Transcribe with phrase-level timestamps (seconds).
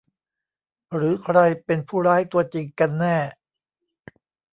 [0.95, 3.17] หรือใครเป็นผู้ร้ายตัวจริงกันแน่